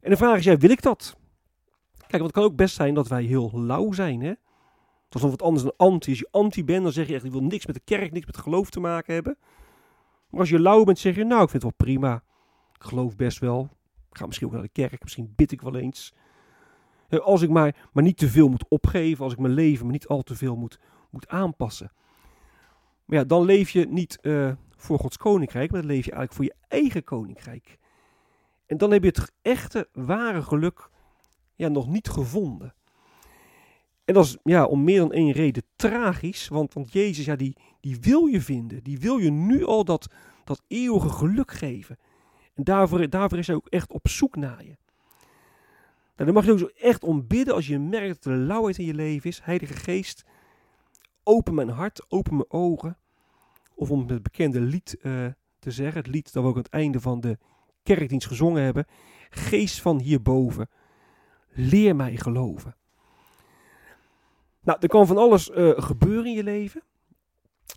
En 0.00 0.10
de 0.10 0.16
vraag 0.16 0.38
is, 0.38 0.44
ja, 0.44 0.56
wil 0.56 0.70
ik 0.70 0.82
dat? 0.82 1.16
Kijk, 1.96 2.22
want 2.22 2.24
het 2.24 2.32
kan 2.32 2.42
ook 2.42 2.56
best 2.56 2.74
zijn 2.74 2.94
dat 2.94 3.08
wij 3.08 3.22
heel 3.22 3.50
lauw 3.54 3.92
zijn. 3.92 4.20
Hè? 4.20 4.34
Dat 5.08 5.14
is 5.14 5.20
nog 5.22 5.30
wat 5.30 5.42
anders 5.42 5.62
dan 5.62 5.74
anti. 5.76 6.10
Als 6.10 6.18
je 6.18 6.28
anti 6.30 6.64
bent, 6.64 6.82
dan 6.82 6.92
zeg 6.92 7.06
je 7.08 7.14
echt, 7.14 7.24
ik 7.24 7.32
wil 7.32 7.42
niks 7.42 7.66
met 7.66 7.74
de 7.74 7.82
kerk, 7.84 8.12
niks 8.12 8.26
met 8.26 8.36
geloof 8.36 8.70
te 8.70 8.80
maken 8.80 9.14
hebben. 9.14 9.38
Maar 10.30 10.40
als 10.40 10.48
je 10.48 10.60
lauw 10.60 10.84
bent, 10.84 10.98
zeg 10.98 11.14
je, 11.14 11.24
nou, 11.24 11.42
ik 11.42 11.50
vind 11.50 11.62
het 11.62 11.76
wel 11.76 11.86
prima. 11.86 12.22
Ik 12.72 12.82
geloof 12.82 13.16
best 13.16 13.38
wel. 13.38 13.68
Ik 14.10 14.16
ga 14.16 14.26
misschien 14.26 14.46
ook 14.46 14.52
naar 14.52 14.62
de 14.62 14.68
kerk, 14.68 15.02
misschien 15.02 15.32
bid 15.36 15.52
ik 15.52 15.60
wel 15.60 15.76
eens. 15.76 16.14
Als 17.08 17.42
ik 17.42 17.50
maar, 17.50 17.88
maar 17.92 18.02
niet 18.02 18.16
te 18.16 18.28
veel 18.28 18.48
moet 18.48 18.68
opgeven, 18.68 19.24
als 19.24 19.32
ik 19.32 19.38
mijn 19.38 19.54
leven 19.54 19.84
maar 19.84 19.92
niet 19.92 20.06
al 20.06 20.22
te 20.22 20.34
veel 20.34 20.56
moet, 20.56 20.78
moet 21.10 21.28
aanpassen. 21.28 21.92
Maar 23.04 23.18
ja, 23.18 23.24
dan 23.24 23.44
leef 23.44 23.70
je 23.70 23.86
niet 23.86 24.18
uh, 24.22 24.52
voor 24.76 24.98
Gods 24.98 25.16
koninkrijk, 25.16 25.70
maar 25.70 25.80
dan 25.80 25.90
leef 25.90 26.04
je 26.04 26.12
eigenlijk 26.12 26.32
voor 26.32 26.44
je 26.44 26.76
eigen 26.76 27.04
koninkrijk. 27.04 27.78
En 28.66 28.76
dan 28.76 28.90
heb 28.90 29.02
je 29.02 29.08
het 29.08 29.32
echte, 29.42 29.88
ware 29.92 30.42
geluk 30.42 30.90
ja, 31.54 31.68
nog 31.68 31.88
niet 31.88 32.08
gevonden. 32.08 32.74
En 34.04 34.14
dat 34.14 34.24
is 34.24 34.36
ja, 34.42 34.64
om 34.64 34.84
meer 34.84 34.98
dan 34.98 35.12
één 35.12 35.32
reden 35.32 35.62
tragisch, 35.76 36.48
want, 36.48 36.74
want 36.74 36.92
Jezus, 36.92 37.24
ja, 37.24 37.36
die, 37.36 37.56
die 37.80 37.98
wil 38.00 38.26
je 38.26 38.40
vinden. 38.40 38.82
Die 38.82 38.98
wil 38.98 39.18
je 39.18 39.30
nu 39.30 39.64
al 39.64 39.84
dat, 39.84 40.10
dat 40.44 40.62
eeuwige 40.66 41.08
geluk 41.08 41.52
geven. 41.52 41.98
En 42.54 42.64
daarvoor, 42.64 43.10
daarvoor 43.10 43.38
is 43.38 43.46
hij 43.46 43.56
ook 43.56 43.68
echt 43.68 43.92
op 43.92 44.08
zoek 44.08 44.36
naar 44.36 44.64
je. 44.64 44.76
Nou, 46.18 46.30
dan 46.30 46.34
mag 46.34 46.44
je 46.44 46.52
ook 46.52 46.70
zo 46.70 46.86
echt 46.86 47.04
om 47.04 47.26
bidden 47.26 47.54
als 47.54 47.66
je 47.66 47.78
merkt 47.78 48.24
dat 48.24 48.32
er 48.32 48.38
lauwheid 48.38 48.78
in 48.78 48.84
je 48.84 48.94
leven 48.94 49.30
is. 49.30 49.40
Heilige 49.42 49.72
Geest, 49.72 50.24
open 51.22 51.54
mijn 51.54 51.68
hart, 51.68 52.10
open 52.10 52.36
mijn 52.36 52.50
ogen. 52.50 52.98
Of 53.74 53.90
om 53.90 54.08
het 54.08 54.22
bekende 54.22 54.60
lied 54.60 54.96
uh, 55.02 55.26
te 55.58 55.70
zeggen, 55.70 56.02
het 56.02 56.10
lied 56.10 56.32
dat 56.32 56.42
we 56.42 56.48
ook 56.48 56.56
aan 56.56 56.62
het 56.62 56.72
einde 56.72 57.00
van 57.00 57.20
de 57.20 57.38
kerkdienst 57.82 58.26
gezongen 58.26 58.62
hebben. 58.62 58.86
Geest 59.30 59.80
van 59.80 60.00
hierboven, 60.00 60.68
leer 61.48 61.96
mij 61.96 62.16
geloven. 62.16 62.76
Nou, 64.62 64.78
er 64.80 64.88
kan 64.88 65.06
van 65.06 65.16
alles 65.16 65.50
uh, 65.50 65.70
gebeuren 65.76 66.26
in 66.26 66.36
je 66.36 66.44
leven. 66.44 66.82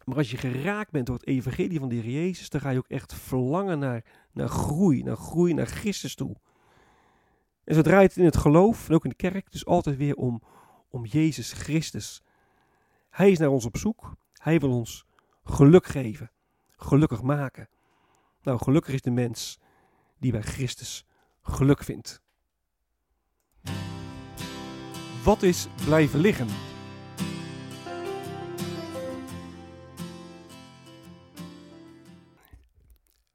Maar 0.05 0.17
als 0.17 0.31
je 0.31 0.37
geraakt 0.37 0.91
bent 0.91 1.05
door 1.05 1.15
het 1.15 1.27
evangelie 1.27 1.79
van 1.79 1.89
de 1.89 1.95
Heer 1.95 2.11
Jezus, 2.11 2.49
dan 2.49 2.61
ga 2.61 2.69
je 2.69 2.77
ook 2.77 2.87
echt 2.87 3.13
verlangen 3.13 3.79
naar, 3.79 4.05
naar 4.31 4.49
groei, 4.49 5.03
naar 5.03 5.17
groei, 5.17 5.53
naar 5.53 5.67
Christus 5.67 6.15
toe. 6.15 6.35
En 7.63 7.75
zo 7.75 7.81
draait 7.81 8.09
het 8.09 8.17
in 8.17 8.25
het 8.25 8.37
geloof, 8.37 8.89
en 8.89 8.95
ook 8.95 9.03
in 9.03 9.09
de 9.09 9.15
kerk, 9.15 9.51
dus 9.51 9.65
altijd 9.65 9.97
weer 9.97 10.15
om, 10.15 10.41
om 10.89 11.05
Jezus 11.05 11.51
Christus. 11.51 12.21
Hij 13.09 13.31
is 13.31 13.37
naar 13.37 13.49
ons 13.49 13.65
op 13.65 13.77
zoek. 13.77 14.15
Hij 14.33 14.59
wil 14.59 14.71
ons 14.71 15.05
geluk 15.43 15.85
geven, 15.85 16.31
gelukkig 16.75 17.21
maken. 17.21 17.69
Nou, 18.43 18.57
gelukkig 18.57 18.93
is 18.93 19.01
de 19.01 19.11
mens 19.11 19.59
die 20.19 20.31
bij 20.31 20.41
Christus 20.41 21.05
geluk 21.41 21.83
vindt. 21.83 22.21
Wat 25.23 25.43
is 25.43 25.67
blijven 25.85 26.19
liggen? 26.19 26.47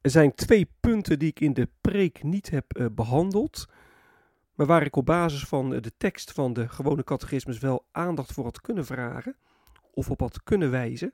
Er 0.01 0.13
zijn 0.13 0.35
twee 0.35 0.69
punten 0.79 1.19
die 1.19 1.29
ik 1.29 1.39
in 1.39 1.53
de 1.53 1.69
preek 1.81 2.23
niet 2.23 2.49
heb 2.49 2.77
uh, 2.77 2.85
behandeld, 2.91 3.67
maar 4.57 4.65
waar 4.65 4.85
ik 4.85 4.95
op 4.95 5.05
basis 5.05 5.45
van 5.45 5.69
de 5.69 5.91
tekst 5.97 6.31
van 6.31 6.53
de 6.53 6.69
gewone 6.69 7.03
catechismus 7.03 7.59
wel 7.59 7.85
aandacht 7.91 8.33
voor 8.33 8.43
had 8.43 8.61
kunnen 8.61 8.85
vragen 8.85 9.35
of 9.93 10.09
op 10.09 10.19
had 10.19 10.43
kunnen 10.43 10.71
wijzen. 10.71 11.13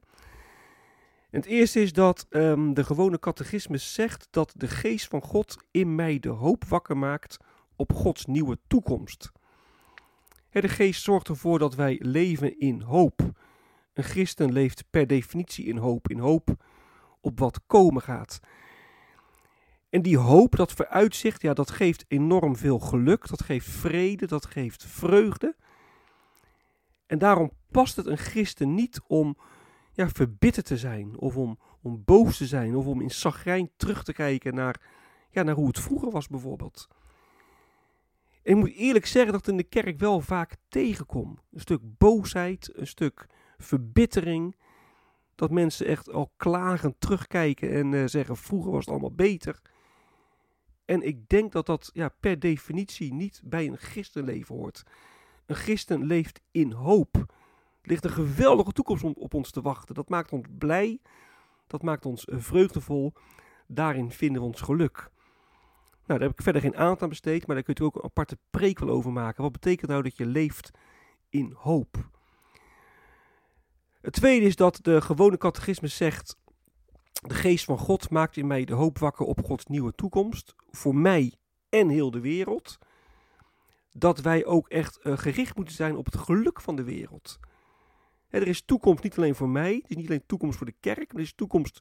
En 1.30 1.40
het 1.40 1.46
eerste 1.46 1.82
is 1.82 1.94
dat 1.94 2.26
um, 2.30 2.74
de 2.74 2.84
gewone 2.84 3.20
catechismus 3.20 3.94
zegt 3.94 4.28
dat 4.32 4.54
de 4.58 4.68
geest 4.68 5.08
van 5.08 5.22
God 5.22 5.58
in 5.72 5.96
mij 5.96 6.20
de 6.20 6.30
hoop 6.30 6.66
wakker 6.66 6.98
maakt 6.98 7.38
op 7.76 7.94
Gods 7.94 8.26
nieuwe 8.26 8.60
toekomst. 8.68 9.32
De 10.50 10.70
geest 10.70 11.04
zorgt 11.04 11.28
ervoor 11.28 11.60
dat 11.60 11.76
wij 11.76 12.00
leven 12.04 12.60
in 12.60 12.82
hoop. 12.82 13.22
Een 13.94 14.04
christen 14.04 14.52
leeft 14.52 14.84
per 14.90 15.08
definitie 15.08 15.66
in 15.66 15.78
hoop, 15.78 16.10
in 16.10 16.20
hoop 16.20 16.56
op 17.22 17.40
wat 17.40 17.60
komen 17.68 18.02
gaat. 18.02 18.40
En 19.94 20.02
die 20.02 20.18
hoop, 20.18 20.56
dat 20.56 20.72
vooruitzicht, 20.72 21.42
ja, 21.42 21.54
dat 21.54 21.72
geeft 21.72 22.06
enorm 22.08 22.56
veel 22.56 22.80
geluk, 22.80 23.28
dat 23.28 23.44
geeft 23.44 23.68
vrede, 23.68 24.28
dat 24.28 24.46
geeft 24.46 24.86
vreugde. 24.86 25.56
En 27.06 27.18
daarom 27.18 27.52
past 27.72 27.96
het 27.96 28.06
een 28.06 28.18
christen 28.18 28.74
niet 28.74 29.02
om 29.08 29.38
ja, 29.92 30.10
verbitterd 30.10 30.66
te 30.66 30.78
zijn, 30.78 31.18
of 31.20 31.38
om, 31.38 31.60
om 31.82 32.04
boos 32.06 32.38
te 32.38 32.46
zijn, 32.46 32.76
of 32.76 32.86
om 32.86 33.02
in 33.02 33.12
zagrijn 33.12 33.70
terug 33.78 34.04
te 34.04 34.14
kijken 34.14 34.56
naar, 34.56 34.82
ja, 35.30 35.44
naar 35.44 35.56
hoe 35.56 35.68
het 35.68 35.80
vroeger 35.80 36.12
was 36.12 36.28
bijvoorbeeld. 36.28 36.88
Ik 38.44 38.56
moet 38.56 38.74
eerlijk 38.74 39.06
zeggen 39.06 39.32
dat 39.32 39.42
ik 39.42 39.48
in 39.48 39.58
de 39.58 39.64
kerk 39.64 40.00
wel 40.00 40.22
vaak 40.22 40.56
tegenkom. 40.68 41.40
Een 41.52 41.60
stuk 41.60 41.82
boosheid, 41.98 42.72
een 42.74 42.88
stuk 42.88 43.28
verbittering. 43.58 44.56
Dat 45.36 45.52
mensen 45.52 45.86
echt 45.86 46.12
al 46.12 46.32
klagend 46.38 46.96
terugkijken 47.00 47.72
en 47.72 47.92
uh, 47.92 48.04
zeggen: 48.06 48.38
vroeger 48.38 48.72
was 48.72 48.80
het 48.80 48.90
allemaal 48.90 49.16
beter. 49.16 49.62
En 50.86 51.02
ik 51.02 51.30
denk 51.30 51.52
dat 51.52 51.66
dat 51.66 51.90
ja, 51.94 52.10
per 52.20 52.40
definitie 52.40 53.14
niet 53.14 53.42
bij 53.44 53.68
een 53.68 53.78
christenleven 53.78 54.56
hoort. 54.56 54.84
Een 55.46 55.56
christen 55.56 56.06
leeft 56.06 56.42
in 56.52 56.72
hoop. 56.72 57.16
Er 57.82 57.90
ligt 57.90 58.04
een 58.04 58.10
geweldige 58.10 58.72
toekomst 58.72 59.04
op, 59.04 59.34
ons 59.34 59.52
te 59.52 59.62
wachten. 59.62 59.96
Dat 59.96 60.10
maakt 60.10 60.32
ons 60.32 60.48
blij. 60.58 61.00
Dat 61.68 61.82
maakt 61.82 62.06
ons 62.06 62.26
eh, 62.26 62.40
vreugdevol. 62.40 63.14
Daarin 63.68 64.12
vinden 64.12 64.42
we 64.42 64.48
ons 64.48 64.62
geluk. 64.62 65.12
Nou, 66.06 66.20
daar 66.20 66.28
heb 66.28 66.38
ik 66.38 66.44
verder 66.44 66.62
geen 66.62 66.78
aandacht 66.78 67.02
aan 67.02 67.10
besteed, 67.10 67.48
maar 67.48 67.56
daar 67.56 67.66
kun 67.66 67.76
je 67.78 67.84
ook 67.84 67.96
een 67.96 68.04
aparte 68.04 68.38
preek 68.50 68.80
wel 68.80 68.90
over 68.90 69.12
maken. 69.12 69.44
Wat 69.44 69.52
betekent 69.52 69.90
nou 69.90 70.04
dat 70.04 70.18
je 70.18 70.26
leeft 70.26 70.72
in 71.30 71.54
hoop? 71.58 72.10
Het 74.02 74.14
tweede 74.14 74.46
is 74.46 74.56
dat 74.56 74.80
de 74.82 75.02
gewone 75.02 75.38
catechismus 75.38 75.96
zegt: 75.96 76.38
De 77.28 77.34
geest 77.34 77.66
van 77.66 77.78
God 77.78 78.10
maakt 78.10 78.38
in 78.38 78.48
mij 78.48 78.66
de 78.66 78.74
hoop 78.74 78.98
wakker 78.98 79.26
op 79.26 79.46
Gods 79.46 79.66
nieuwe 79.66 79.94
toekomst. 79.96 80.56
Voor 80.72 80.96
mij 80.96 81.34
en 81.70 81.90
heel 81.90 82.12
de 82.12 82.20
wereld. 82.20 82.78
Dat 83.92 84.22
wij 84.22 84.46
ook 84.46 84.70
echt 84.70 85.00
uh, 85.04 85.18
gericht 85.18 85.56
moeten 85.56 85.76
zijn 85.76 85.96
op 85.96 86.06
het 86.06 86.18
geluk 86.18 86.62
van 86.62 86.76
de 86.76 86.84
wereld. 86.84 87.40
er 88.30 88.48
is 88.48 88.62
toekomst 88.62 89.04
niet 89.04 89.18
alleen 89.18 89.36
voor 89.36 89.50
mij, 89.50 89.74
het 89.74 89.90
is 89.90 89.96
niet 89.96 90.08
alleen 90.08 90.26
toekomst 90.26 90.58
voor 90.58 90.66
de 90.66 90.76
kerk, 90.80 91.08
maar 91.08 91.22
er 91.22 91.28
is 91.28 91.34
toekomst 91.34 91.80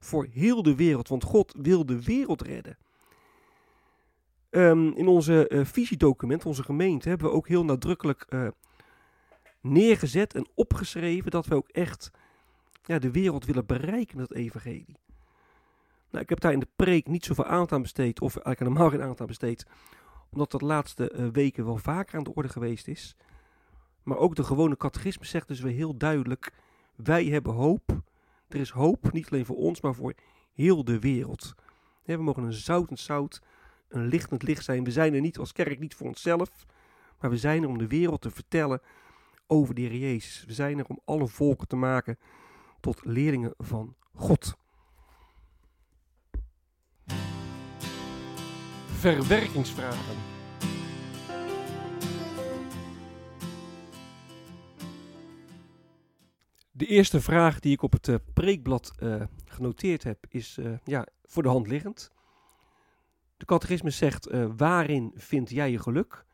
voor 0.00 0.26
heel 0.30 0.62
de 0.62 0.74
wereld. 0.74 1.08
Want 1.08 1.24
God 1.24 1.54
wil 1.58 1.86
de 1.86 2.02
wereld 2.02 2.42
redden. 2.42 2.78
Um, 4.50 4.92
in 4.92 5.08
onze 5.08 5.50
uh, 5.50 5.64
visiedocument, 5.64 6.46
onze 6.46 6.62
gemeente, 6.62 7.08
hebben 7.08 7.26
we 7.28 7.34
ook 7.34 7.48
heel 7.48 7.64
nadrukkelijk 7.64 8.26
uh, 8.28 8.48
neergezet 9.60 10.34
en 10.34 10.48
opgeschreven 10.54 11.30
dat 11.30 11.46
we 11.46 11.54
ook 11.54 11.68
echt 11.68 12.10
ja, 12.84 12.98
de 12.98 13.10
wereld 13.10 13.44
willen 13.44 13.66
bereiken 13.66 14.16
met 14.16 14.28
het 14.28 14.38
evangelie. 14.38 14.98
Nou, 16.10 16.22
ik 16.22 16.28
heb 16.28 16.40
daar 16.40 16.52
in 16.52 16.60
de 16.60 16.68
preek 16.76 17.06
niet 17.06 17.24
zoveel 17.24 17.44
aandacht 17.44 17.72
aan 17.72 17.82
besteed, 17.82 18.20
of 18.20 18.34
eigenlijk 18.34 18.58
helemaal 18.58 18.90
geen 18.90 19.00
aandacht 19.00 19.20
aan 19.20 19.26
besteed, 19.26 19.66
omdat 20.30 20.50
dat 20.50 20.60
de 20.60 20.66
laatste 20.66 21.12
uh, 21.12 21.28
weken 21.32 21.64
wel 21.64 21.76
vaker 21.76 22.18
aan 22.18 22.24
de 22.24 22.34
orde 22.34 22.48
geweest 22.48 22.88
is. 22.88 23.16
Maar 24.02 24.16
ook 24.16 24.34
de 24.34 24.44
gewone 24.44 24.76
catechisme 24.76 25.24
zegt 25.24 25.48
dus 25.48 25.60
weer 25.60 25.72
heel 25.72 25.96
duidelijk, 25.96 26.52
wij 26.96 27.24
hebben 27.24 27.52
hoop. 27.52 28.02
Er 28.48 28.60
is 28.60 28.70
hoop, 28.70 29.12
niet 29.12 29.30
alleen 29.30 29.46
voor 29.46 29.56
ons, 29.56 29.80
maar 29.80 29.94
voor 29.94 30.14
heel 30.54 30.84
de 30.84 30.98
wereld. 30.98 31.54
We 32.04 32.16
mogen 32.16 32.42
een 32.42 32.52
zout 32.52 32.90
en 32.90 32.98
zout 32.98 33.42
een 33.88 34.06
lichtend 34.06 34.42
licht 34.42 34.64
zijn. 34.64 34.84
We 34.84 34.90
zijn 34.90 35.14
er 35.14 35.20
niet 35.20 35.38
als 35.38 35.52
kerk 35.52 35.78
niet 35.78 35.94
voor 35.94 36.06
onszelf, 36.06 36.66
maar 37.20 37.30
we 37.30 37.36
zijn 37.36 37.62
er 37.62 37.68
om 37.68 37.78
de 37.78 37.86
wereld 37.86 38.20
te 38.20 38.30
vertellen 38.30 38.80
over 39.46 39.74
de 39.74 39.80
Heer 39.80 39.96
Jezus. 39.96 40.44
We 40.46 40.52
zijn 40.52 40.78
er 40.78 40.86
om 40.86 41.00
alle 41.04 41.28
volken 41.28 41.68
te 41.68 41.76
maken 41.76 42.18
tot 42.80 43.04
leerlingen 43.04 43.54
van 43.56 43.96
God. 44.14 44.58
Verwerkingsvragen. 48.86 50.16
De 56.70 56.86
eerste 56.86 57.20
vraag 57.20 57.60
die 57.60 57.72
ik 57.72 57.82
op 57.82 57.92
het 57.92 58.08
uh, 58.08 58.16
preekblad 58.34 58.92
uh, 59.02 59.22
genoteerd 59.44 60.02
heb 60.02 60.26
is 60.28 60.58
uh, 60.58 60.72
ja, 60.84 61.06
voor 61.24 61.42
de 61.42 61.48
hand 61.48 61.66
liggend. 61.66 62.10
De 63.36 63.44
catechisme 63.44 63.90
zegt, 63.90 64.28
waarin 64.56 65.12
vind 65.14 65.50
jij 65.50 65.70
je 65.70 65.78
geluk? 65.78 66.24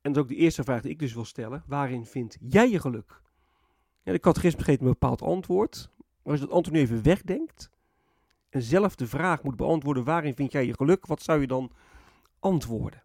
En 0.00 0.12
dat 0.12 0.16
is 0.16 0.30
ook 0.30 0.36
de 0.36 0.42
eerste 0.44 0.62
vraag 0.62 0.82
die 0.82 0.90
ik 0.90 0.98
dus 0.98 1.14
wil 1.14 1.24
stellen. 1.24 1.62
Waarin 1.66 2.06
vind 2.06 2.36
jij 2.40 2.70
je 2.70 2.80
geluk? 2.80 3.22
De 4.02 4.18
catechisme 4.18 4.62
geeft 4.62 4.80
een 4.80 4.86
bepaald 4.86 5.22
antwoord. 5.22 5.90
Maar 5.96 6.32
als 6.32 6.40
je 6.40 6.46
dat 6.46 6.54
antwoord 6.54 6.76
nu 6.76 6.82
even 6.82 7.02
wegdenkt 7.02 7.70
en 8.48 8.62
zelf 8.62 8.94
de 8.94 9.06
vraag 9.06 9.42
moet 9.42 9.56
beantwoorden: 9.56 10.04
waarin 10.04 10.34
vind 10.34 10.52
jij 10.52 10.66
je 10.66 10.74
geluk? 10.74 11.06
Wat 11.06 11.22
zou 11.22 11.40
je 11.40 11.46
dan 11.46 11.70
antwoorden? 12.38 13.02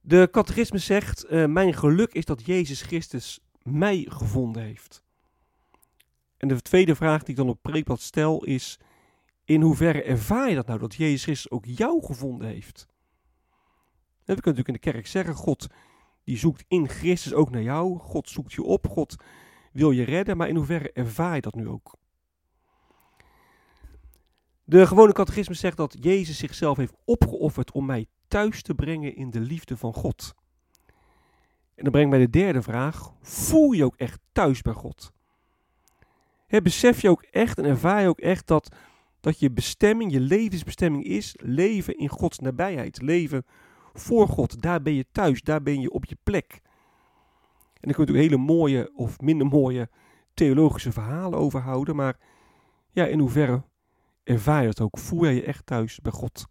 De 0.00 0.28
catechisme 0.30 0.78
zegt: 0.78 1.24
eh, 1.24 1.46
Mijn 1.46 1.74
geluk 1.74 2.12
is 2.12 2.24
dat 2.24 2.46
Jezus 2.46 2.82
Christus 2.82 3.40
mij 3.62 4.06
gevonden 4.08 4.62
heeft. 4.62 5.04
En 6.36 6.48
de 6.48 6.60
tweede 6.60 6.94
vraag 6.94 7.20
die 7.20 7.30
ik 7.30 7.36
dan 7.36 7.48
op 7.48 7.62
preekpad 7.62 8.00
stel 8.00 8.44
is: 8.44 8.78
In 9.44 9.60
hoeverre 9.60 10.02
ervaar 10.02 10.48
je 10.48 10.54
dat 10.54 10.66
nou 10.66 10.78
dat 10.78 10.94
Jezus 10.94 11.22
Christus 11.22 11.50
ook 11.50 11.64
jou 11.64 12.04
gevonden 12.04 12.48
heeft? 12.48 12.86
We 14.24 14.34
kunnen 14.34 14.56
natuurlijk 14.56 14.68
in 14.68 14.72
de 14.72 14.92
kerk 14.92 15.06
zeggen: 15.06 15.34
God 15.34 15.66
die 16.26 16.36
zoekt 16.36 16.64
in 16.68 16.88
Christus 16.88 17.34
ook 17.34 17.50
naar 17.50 17.62
jou, 17.62 17.98
God 17.98 18.28
zoekt 18.28 18.52
je 18.52 18.62
op, 18.62 18.88
God 18.88 19.16
wil 19.72 19.90
je 19.90 20.02
redden, 20.02 20.36
maar 20.36 20.48
in 20.48 20.56
hoeverre 20.56 20.92
ervaar 20.92 21.34
je 21.34 21.40
dat 21.40 21.54
nu 21.54 21.68
ook? 21.68 21.96
De 24.64 24.86
gewone 24.86 25.12
catechisme 25.12 25.54
zegt 25.54 25.76
dat 25.76 25.96
Jezus 26.00 26.38
zichzelf 26.38 26.76
heeft 26.76 26.94
opgeofferd 27.04 27.72
om 27.72 27.86
mij 27.86 28.06
thuis 28.28 28.62
te 28.62 28.74
brengen 28.74 29.16
in 29.16 29.30
de 29.30 29.40
liefde 29.40 29.76
van 29.76 29.94
God. 29.94 30.34
En 31.74 31.82
dan 31.82 31.92
brengt 31.92 32.10
mij 32.10 32.18
de 32.18 32.30
derde 32.30 32.62
vraag: 32.62 33.12
voel 33.20 33.72
je 33.72 33.84
ook 33.84 33.96
echt 33.96 34.20
thuis 34.32 34.62
bij 34.62 34.72
God? 34.72 35.12
He, 36.46 36.62
besef 36.62 37.00
je 37.00 37.10
ook 37.10 37.22
echt 37.22 37.58
en 37.58 37.64
ervaar 37.64 38.02
je 38.02 38.08
ook 38.08 38.20
echt 38.20 38.46
dat, 38.46 38.76
dat 39.20 39.38
je 39.38 39.50
bestemming, 39.50 40.12
je 40.12 40.20
levensbestemming 40.20 41.04
is 41.04 41.34
leven 41.42 41.96
in 41.96 42.08
Gods 42.08 42.38
nabijheid, 42.38 43.02
leven 43.02 43.44
voor 43.98 44.28
God. 44.28 44.62
Daar 44.62 44.82
ben 44.82 44.94
je 44.94 45.06
thuis, 45.12 45.42
daar 45.42 45.62
ben 45.62 45.80
je 45.80 45.90
op 45.90 46.04
je 46.04 46.16
plek. 46.22 46.52
En 46.52 47.92
daar 47.92 47.94
kun 47.94 48.04
je 48.04 48.12
natuurlijk 48.12 48.28
hele 48.30 48.58
mooie 48.58 48.92
of 48.94 49.20
minder 49.20 49.46
mooie 49.46 49.88
theologische 50.34 50.92
verhalen 50.92 51.38
over 51.38 51.60
houden, 51.60 51.96
maar 51.96 52.18
ja, 52.90 53.04
in 53.04 53.18
hoeverre 53.18 53.62
ervaar 54.24 54.62
je 54.62 54.68
het 54.68 54.80
ook? 54.80 54.98
Voel 54.98 55.24
je 55.24 55.34
je 55.34 55.44
echt 55.44 55.66
thuis 55.66 56.00
bij 56.00 56.12
God? 56.12 56.46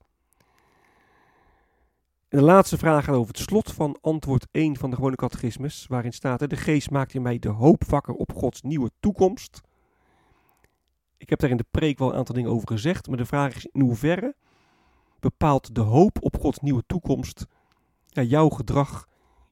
De 2.27 2.41
laatste 2.41 2.77
vraag 2.77 3.05
gaat 3.05 3.15
over 3.15 3.33
het 3.33 3.43
slot 3.43 3.71
van 3.71 3.97
antwoord 4.01 4.47
1 4.51 4.77
van 4.77 4.89
de 4.89 4.95
gewone 4.95 5.15
catechismus, 5.15 5.87
waarin 5.87 6.13
staat: 6.13 6.49
De 6.49 6.55
geest 6.55 6.91
maakt 6.91 7.13
in 7.13 7.21
mij 7.21 7.39
de 7.39 7.49
hoop 7.49 7.83
wakker 7.83 8.13
op 8.13 8.33
Gods 8.33 8.61
nieuwe 8.61 8.91
toekomst. 8.99 9.61
Ik 11.17 11.29
heb 11.29 11.39
daar 11.39 11.49
in 11.49 11.57
de 11.57 11.65
preek 11.71 11.99
wel 11.99 12.09
een 12.09 12.17
aantal 12.17 12.35
dingen 12.35 12.51
over 12.51 12.67
gezegd, 12.67 13.07
maar 13.07 13.17
de 13.17 13.25
vraag 13.25 13.55
is 13.55 13.65
in 13.65 13.81
hoeverre 13.81 14.35
bepaalt 15.25 15.75
de 15.75 15.81
hoop 15.81 16.17
op 16.21 16.37
Gods 16.39 16.59
nieuwe 16.59 16.83
toekomst 16.87 17.45
ja, 18.07 18.21
jouw 18.21 18.49
gedrag 18.49 19.07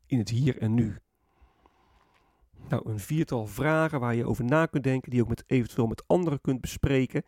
in 0.05 0.17
het 0.17 0.29
hier 0.29 0.57
en 0.57 0.73
nu? 0.73 0.97
Nou, 2.69 2.89
een 2.89 2.99
viertal 2.99 3.47
vragen 3.47 3.99
waar 3.99 4.15
je 4.15 4.25
over 4.25 4.43
na 4.43 4.65
kunt 4.65 4.83
denken, 4.83 5.09
die 5.09 5.19
je 5.19 5.23
ook 5.23 5.29
met, 5.29 5.43
eventueel 5.47 5.87
met 5.87 6.03
anderen 6.07 6.41
kunt 6.41 6.61
bespreken. 6.61 7.23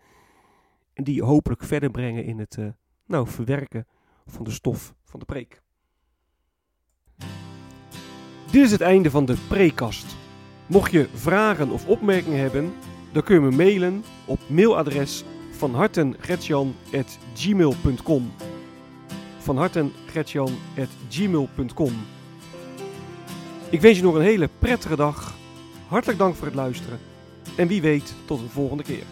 En 0.93 1.03
die 1.03 1.15
je 1.15 1.23
hopelijk 1.23 1.63
verder 1.63 1.91
brengen 1.91 2.23
in 2.23 2.39
het 2.39 2.57
uh, 2.57 2.67
nou, 3.05 3.27
verwerken 3.27 3.87
van 4.25 4.43
de 4.43 4.51
stof 4.51 4.95
van 5.03 5.19
de 5.19 5.25
preek. 5.25 5.61
Dit 8.51 8.63
is 8.63 8.71
het 8.71 8.81
einde 8.81 9.09
van 9.09 9.25
de 9.25 9.37
preekkast. 9.47 10.15
Mocht 10.67 10.91
je 10.91 11.09
vragen 11.13 11.69
of 11.69 11.87
opmerkingen 11.87 12.39
hebben, 12.39 12.73
dan 13.11 13.23
kun 13.23 13.35
je 13.35 13.41
me 13.41 13.55
mailen 13.55 14.03
op 14.25 14.39
mailadres 14.49 15.23
van 15.57 15.75
hartengretjan.gmail.com 15.75 18.33
van 19.37 19.57
Ik 23.69 23.81
wens 23.81 23.97
je 23.97 24.03
nog 24.03 24.15
een 24.15 24.21
hele 24.21 24.49
prettige 24.59 24.95
dag. 24.95 25.35
Hartelijk 25.87 26.19
dank 26.19 26.35
voor 26.35 26.45
het 26.45 26.55
luisteren. 26.55 26.99
En 27.57 27.67
wie 27.67 27.81
weet 27.81 28.13
tot 28.25 28.39
een 28.39 28.49
volgende 28.49 28.83
keer. 28.83 29.03